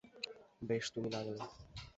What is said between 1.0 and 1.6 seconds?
না গেলো।